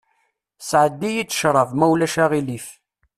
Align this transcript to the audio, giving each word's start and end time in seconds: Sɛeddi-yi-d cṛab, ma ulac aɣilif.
Sɛeddi-yi-d 0.67 1.31
cṛab, 1.39 1.69
ma 1.79 1.85
ulac 1.93 2.15
aɣilif. 2.23 2.67